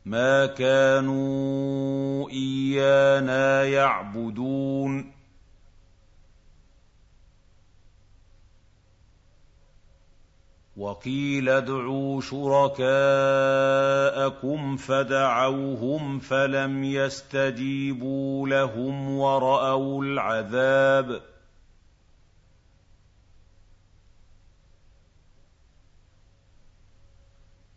ما 0.05 0.46
كانوا 0.46 2.30
ايانا 2.30 3.64
يعبدون 3.64 5.12
وقيل 10.76 11.48
ادعوا 11.48 12.20
شركاءكم 12.20 12.86
فدعوهم 14.76 16.18
فلم 16.18 16.84
يستجيبوا 16.84 18.48
لهم 18.48 19.18
وراوا 19.18 20.05
العذاب 20.05 21.34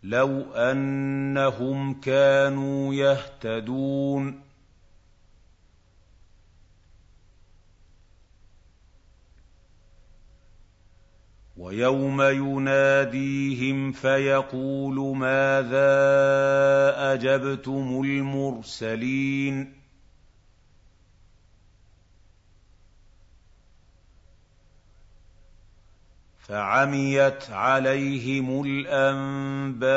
لو 0.07 0.41
أنهم 0.53 1.93
كانوا 1.93 2.93
يهتدون. 2.93 4.41
ويوم 11.57 12.21
يناديهم 12.21 13.91
فيقول 13.91 15.17
ماذا 15.17 15.93
أجبتم 17.13 18.01
المرسلين؟ 18.03 19.76
فعميت 26.47 27.51
عليهم 27.51 28.63
الأنباء 28.65 29.87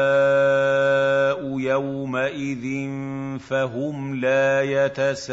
يومئذ 1.61 2.89
فهم 3.39 4.15
لا 4.15 4.63
يتساءلون 4.63 5.31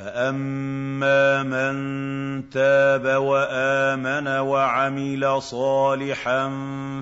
فاما 0.00 1.42
من 1.42 2.50
تاب 2.50 3.04
وامن 3.04 4.28
وعمل 4.28 5.42
صالحا 5.42 6.50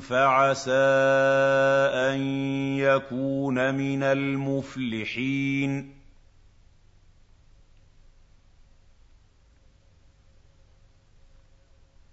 فعسى 0.03 0.72
ان 2.11 2.20
يكون 2.78 3.74
من 3.74 4.03
المفلحين 4.03 5.94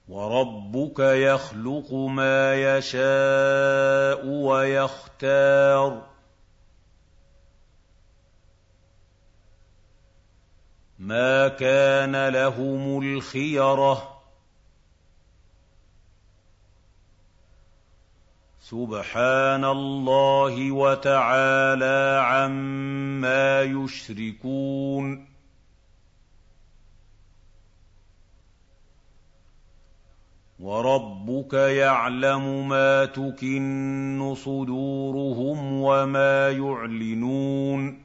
وربك 0.07 0.99
يخلق 0.99 1.93
ما 1.93 2.55
يشاء 2.55 4.25
ويختار 4.27 6.14
ما 11.05 11.47
كان 11.47 12.29
لهم 12.29 13.01
الخيره 13.01 14.21
سبحان 18.59 19.65
الله 19.65 20.71
وتعالى 20.71 22.21
عما 22.25 23.61
يشركون 23.61 25.27
وربك 30.59 31.53
يعلم 31.53 32.67
ما 32.67 33.05
تكن 33.05 34.33
صدورهم 34.37 35.81
وما 35.81 36.49
يعلنون 36.49 38.04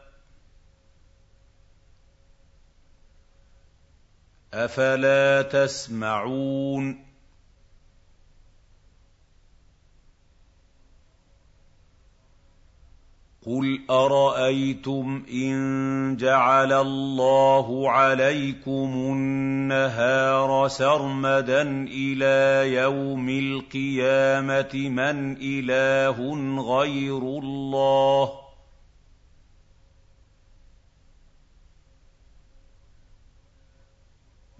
أفلا 4.53 5.41
تسمعون؟ 5.41 7.11
قل 13.45 13.79
أرأيتم 13.89 15.23
إن 15.33 16.17
جعل 16.17 16.73
الله 16.73 17.91
عليكم 17.91 18.93
النهار 18.93 20.67
سرمدا 20.67 21.61
إلى 21.91 22.73
يوم 22.73 23.29
القيامة 23.29 24.89
من 24.89 25.37
إله 25.41 26.17
غير 26.61 27.17
الله؟ 27.17 28.40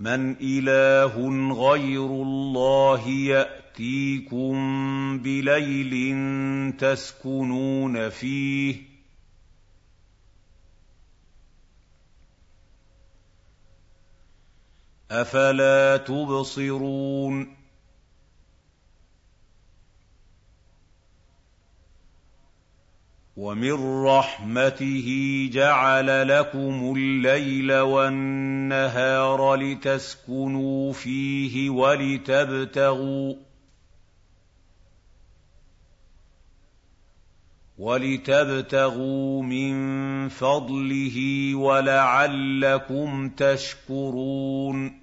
مَنْ 0.02 0.36
إِلَٰهٌ 0.41 1.14
غَيْرُ 1.54 2.06
اللَّهِ 2.06 3.08
يَأْتِيكُم 3.10 4.54
بِلَيْلٍ 5.20 5.93
تَسْكُنُونَ 6.78 8.10
فِيهِ 8.10 8.76
ۖ 8.76 8.78
أَفَلَا 15.12 15.97
تُبْصِرُونَ 15.97 17.61
وَمِن 23.38 24.04
رَّحْمَتِهِ 24.06 25.08
جَعَلَ 25.54 26.28
لَكُمُ 26.28 26.94
اللَّيْلَ 26.98 27.74
وَالنَّهَارَ 27.74 29.56
لِتَسْكُنُوا 29.56 30.94
فِيهِ 30.94 31.70
وَلِتَبْتَغُوا 31.70 33.34
وَلِتَبْتَغُوا 37.78 39.44
مِن 39.44 39.74
فَضْلِهِ 40.30 41.18
وَلَعَلَّكُمْ 41.56 43.30
تَشْكُرُونَ 43.30 45.01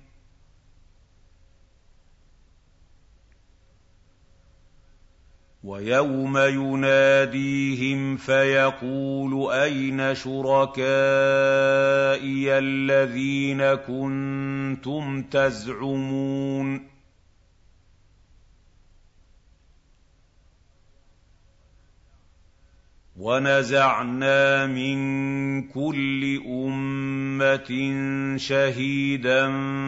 وَيَوْمَ 5.64 6.38
يُنَادِيهِمْ 6.38 8.16
فَيَقُولُ 8.16 9.52
أَيْنَ 9.52 10.14
شُرَكَائِيَ 10.14 10.88
الَّذِينَ 12.58 13.74
كُنتُمْ 13.74 15.22
تَزْعُمُونَ 15.22 16.97
وَنَزَعْنَا 23.18 24.66
مِن 24.66 24.98
كُلِّ 25.68 26.42
أُمَّةٍ 26.46 27.70
شَهِيدًا 28.36 29.46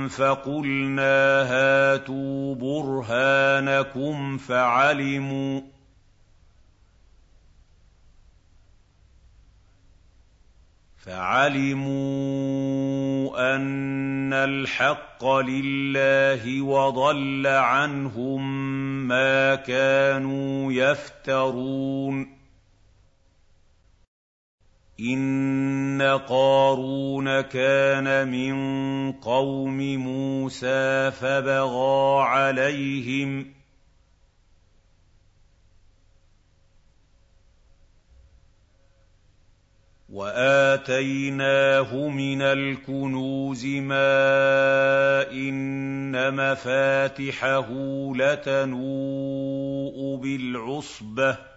فَقُلْنَا 0.08 1.42
هَاتُوا 1.42 2.54
بُرْهَانَكُمْ 2.54 4.36
فَعَلِمُوا 4.36 5.60
فَعَلِمُوا 10.96 11.96
أَنَّ 13.56 14.32
الْحَقَّ 14.32 15.24
لِلَّهِ 15.24 16.62
وَضَلَّ 16.62 17.46
عَنْهُم 17.46 18.42
مَّا 19.08 19.54
كَانُوا 19.54 20.72
يَفْتَرُونَ 20.72 22.39
إِنَّ 25.00 26.02
قَارُونَ 26.28 27.40
كَانَ 27.40 28.28
مِن 28.28 29.12
قَوْمِ 29.12 29.76
مُوسَىٰ 29.96 31.10
فَبَغَىٰ 31.10 32.22
عَلَيْهِمْ 32.24 33.44
ۖ 33.44 33.46
وَآتَيْنَاهُ 40.08 42.08
مِنَ 42.08 42.42
الْكُنُوزِ 42.42 43.66
مَا 43.66 45.30
إِنَّ 45.32 46.34
مَفَاتِحَهُ 46.34 47.68
لَتَنُوءُ 48.16 50.16
بِالْعُصْبَةِ 50.16 51.49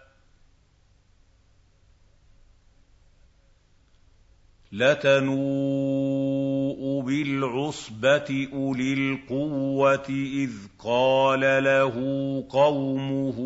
لَتَنُوءُ 4.73 5.41
بِالْعُصْبَةِ 7.01 8.47
أُولِي 8.53 8.93
الْقُوَّةِ 8.93 10.09
إِذْ 10.09 10.51
قَالَ 10.79 11.63
لَهُ 11.63 11.93
قَوْمُهُ 12.49 13.37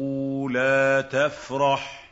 لَا 0.49 1.01
تَفْرَحْ 1.01 2.03
ۖ. 2.03 2.07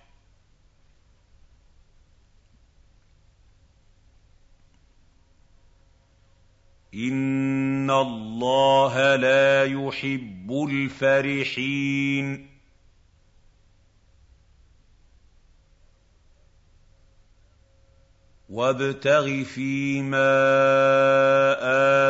إِنَّ 6.95 7.91
اللَّهَ 7.91 9.15
لَا 9.15 9.63
يُحِبُّ 9.63 10.67
الْفَرِحِينَ. 10.71 12.54
وَابْتَغِ 18.55 19.43
فِيمَا 19.43 20.31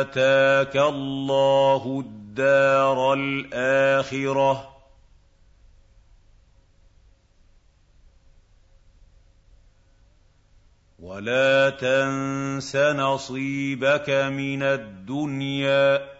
آتَاكَ 0.00 0.76
اللَّهُ 0.76 2.00
الدَّارَ 2.06 3.12
الْآخِرَةَ 3.14 4.52
ۖ. 4.54 4.66
وَلَا 10.98 11.70
تَنسَ 11.70 12.76
نَصِيبَكَ 12.76 14.10
مِنَ 14.10 14.62
الدُّنْيَا. 14.62 16.15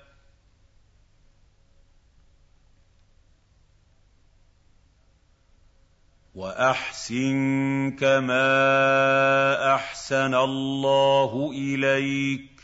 وَأَحْسِن 6.36 7.96
كَمَا 8.00 9.74
أَحْسَنَ 9.74 10.34
اللَّهُ 10.34 11.50
إِلَيْكَ 11.52 12.50
ۖ. 12.56 12.62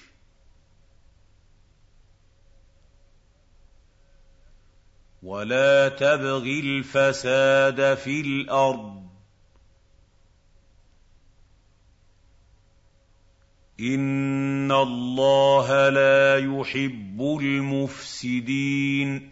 وَلَا 5.23 5.89
تَبْغِ 5.89 6.43
الْفَسَادَ 6.45 7.95
فِي 7.95 8.21
الْأَرْضِ 8.21 9.03
ۖ. 9.03 9.11
إِنَّ 13.81 14.73
اللَّهَ 14.73 15.89
لَا 15.89 16.39
يُحِبُّ 16.39 17.39
الْمُفْسِدِينَ. 17.41 19.32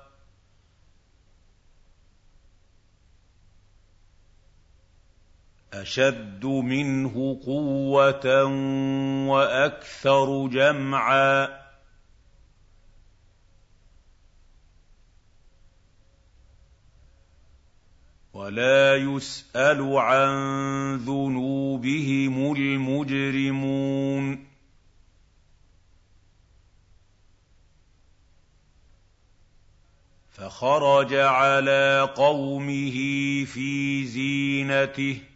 أَشَدُّ 5.73 6.45
مِنْهُ 6.45 7.39
قُوَّةً 7.45 8.43
وَأَكْثَرُ 9.27 10.47
جَمْعًا 10.47 11.45
ۚ. 11.45 11.49
وَلَا 18.33 18.95
يُسْأَلُ 18.95 19.97
عَن 19.97 20.33
ذُنُوبِهِمُ 20.97 22.53
الْمُجْرِمُونَ. 22.55 24.45
فخرج 30.31 31.13
على 31.13 32.13
قومه 32.15 32.95
في 33.45 34.05
زينته. 34.05 35.30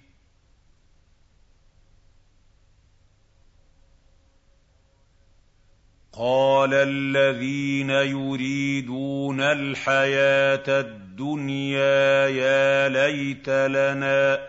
قال 6.17 6.73
الذين 6.73 7.89
يريدون 7.89 9.41
الحياة 9.41 10.79
الدنيا 10.79 12.27
يا 12.27 12.89
ليت 12.89 13.49
لنا 13.49 14.39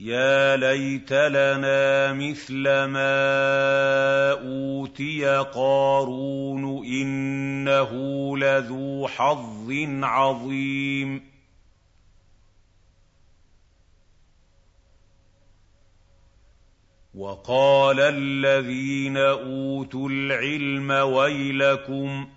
يا 0.00 0.56
ليت 0.56 1.12
لنا 1.12 2.12
مثل 2.12 2.62
ما 2.62 4.32
اوتي 4.32 5.26
قارون 5.54 6.86
انه 6.86 7.92
لذو 8.38 9.08
حظ 9.08 9.72
عظيم 10.02 11.35
وقال 17.16 18.00
الذين 18.00 19.16
أوتوا 19.16 20.08
العلم 20.08 20.90
ويلكم 20.90 22.28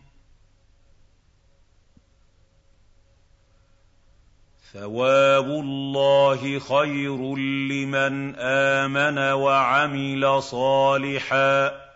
ثواب 4.73 5.45
الله 5.45 6.59
خير 6.59 7.35
لمن 7.71 8.35
آمن 8.35 9.17
وعمل 9.17 10.43
صالحا 10.43 11.89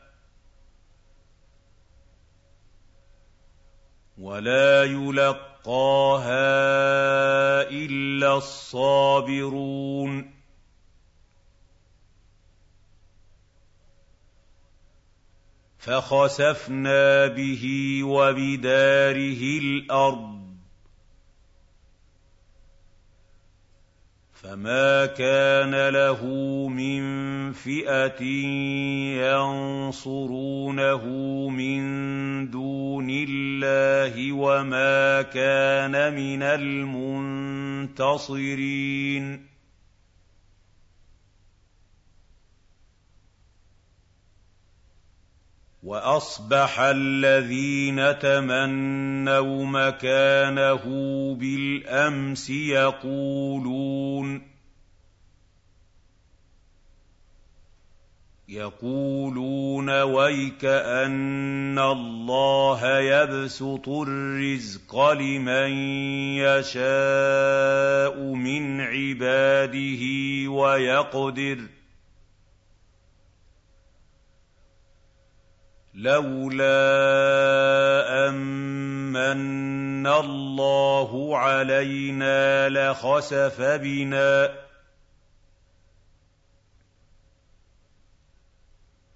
ولا 4.17 4.84
يلقاها 4.84 6.34
إلا 7.69 8.38
الصابرون 8.38 10.32
فخسفنا 15.86 17.27
به 17.27 17.63
وبداره 18.03 19.59
الأرض. 19.59 20.43
فما 24.34 25.05
كان 25.05 25.89
له 25.89 26.25
من 26.67 27.03
فئة 27.51 28.23
ينصرونه 29.23 31.03
من 31.49 31.81
دون 32.49 33.07
الله 33.09 34.31
وما 34.31 35.21
كان 35.21 36.13
من 36.15 36.43
المنتصرين. 37.84 39.53
وأصبح 45.84 46.79
الذين 46.79 48.19
تمنوا 48.19 49.65
مكانه 49.65 50.84
بالأمس 51.39 52.49
يقولون 52.49 54.53
يقولون 58.47 60.01
ويك 60.01 60.65
أن 60.65 61.79
الله 61.79 62.99
يبسط 62.99 63.89
الرزق 63.89 65.11
لمن 65.11 65.71
يشاء 66.38 68.19
من 68.19 68.81
عباده 68.81 70.03
ويقدر 70.49 71.57
ۖ 71.57 71.72
لولا 75.93 76.69
أمن 78.29 80.07
الله 80.07 81.37
علينا 81.37 82.69
لخسف 82.69 83.61
بنا. 83.61 84.63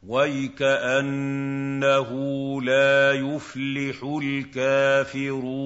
ويكأنه 0.08 1.02
لا 2.62 3.14
يفلح 3.14 4.04
الكافرون. 4.24 5.58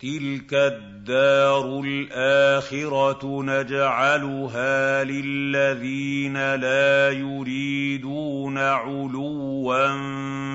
تِلْكَ 0.00 0.54
الدَّارُ 0.54 1.80
الْآخِرَةُ 1.80 3.42
نَجْعَلُهَا 3.42 5.04
لِلَّذِينَ 5.04 6.54
لَا 6.54 7.10
يُرِيدُونَ 7.10 8.58
عُلُوًّا 8.58 9.88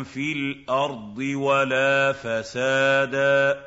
فِي 0.03 0.33
الْأَرْضِ 0.33 1.17
وَلَا 1.19 2.11
فَسَادًا 2.11 3.53
ۚ 3.53 3.57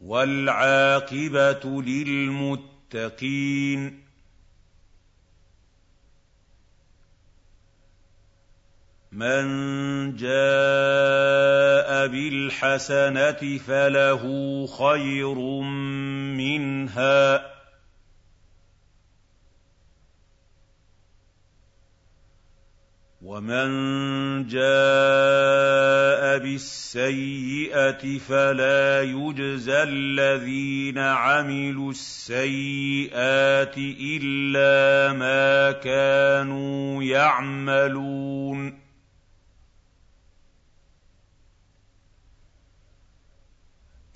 وَالْعَاقِبَةُ 0.00 1.82
لِلْمُتَّقِينَ 1.82 3.26
مَن 9.16 10.16
جَاءَ 10.16 12.06
بِالْحَسَنَةِ 12.06 13.58
فَلَهُ 13.58 14.22
خَيْرٌ 14.66 15.34
مِّنْهَا 16.36 17.36
ۖ. 17.38 17.42
وَمَن 23.22 23.68
جَاءَ 24.46 26.38
بِالسَّيِّئَةِ 26.38 28.18
فَلَا 28.18 29.02
يُجْزَى 29.02 29.82
الَّذِينَ 29.82 30.98
عَمِلُوا 30.98 31.90
السَّيِّئَاتِ 31.90 33.74
إِلَّا 34.22 35.12
مَا 35.12 35.72
كَانُوا 35.72 37.02
يَعْمَلُونَ. 37.02 38.85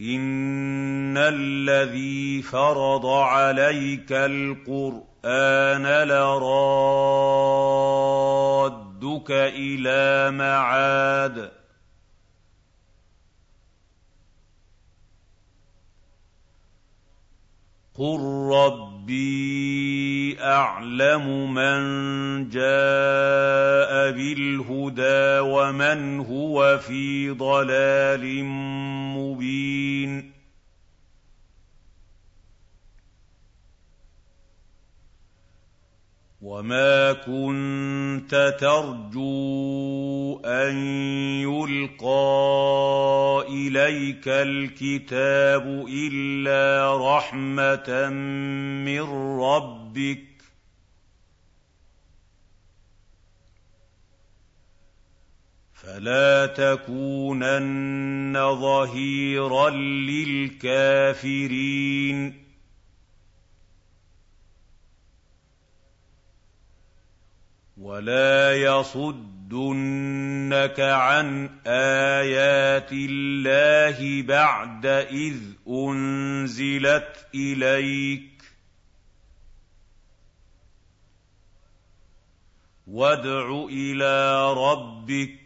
إِنَّ 0.01 1.17
الَّذِي 1.17 2.43
فَرَضَ 2.43 3.07
عَلَيْكَ 3.07 4.13
الْقُرْآنَ 4.13 5.83
لَرَادُّكَ 6.09 6.51
إِلَىٰ 9.31 10.31
مَعَادٍ 10.37 11.39
ۚ 11.49 11.51
قُل 17.95 18.21
رَّبِّي 18.53 20.37
أَعْلَمُ 20.41 21.55
مَن 21.55 21.81
جَاءَ 22.49 24.11
بِالْهُدَىٰ 24.17 25.41
وَمَنْ 25.41 26.21
هُوَ 26.21 26.79
فِي 26.79 27.31
ضَلَالٍ 27.31 28.45
مُّبِينٍ 29.41 30.33
وَمَا 36.41 37.13
كُنتَ 37.13 38.57
تَرْجُو 38.61 40.41
أَن 40.45 40.77
يُلْقَىٰ 41.43 43.45
إِلَيْكَ 43.49 44.29
الْكِتَابُ 44.29 45.87
إِلَّا 45.89 46.97
رَحْمَةً 47.17 48.09
مِّن 48.85 49.01
رَّبِّكَ 49.41 50.19
ۖ 50.19 50.30
فَلَا 55.83 56.47
تَكُونَنَّ 56.47 58.33
ظَهِيرًا 58.61 59.71
لِّلْكَافِرِينَ. 60.51 61.31
ولا 67.77 68.57
يصدنك 68.57 69.21
عن 70.81 71.51
آيات 71.67 72.93
الله 72.93 74.23
بعد 74.23 74.87
إذ 74.87 75.37
أنزلت 75.69 77.27
إليك. 77.35 78.31
وادع 82.87 83.67
إلى 83.71 84.53
ربك 84.53 85.40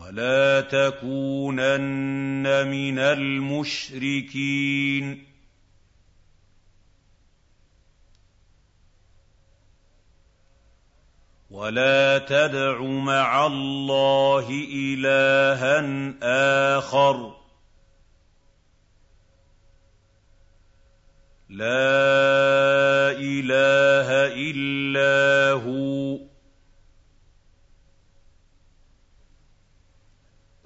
ولا 0.00 0.60
تكونن 0.60 2.42
من 2.68 2.98
المشركين 2.98 4.46
ولا 11.50 12.18
تدع 12.18 12.82
مع 12.82 13.46
الله 13.46 14.48
الها 14.74 15.84
اخر 16.78 17.36
لا 21.48 23.10
اله 23.18 24.08
الا 24.50 25.52
هو 25.52 26.29